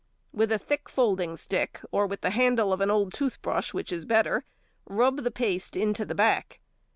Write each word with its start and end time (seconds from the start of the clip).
With 0.33 0.51
a 0.51 0.57
thick 0.57 0.89
folding 0.89 1.35
stick, 1.37 1.79
or 1.91 2.07
with 2.07 2.21
the 2.21 2.31
handle 2.31 2.73
of 2.73 2.81
an 2.81 2.89
old 2.89 3.13
tooth 3.13 3.39
brush, 3.43 3.71
which 3.71 3.91
is 3.91 4.03
better, 4.03 4.45
rub 4.87 5.17
the 5.17 5.29
paste 5.29 5.77
into 5.77 6.05
the 6.05 6.15
back. 6.15 6.59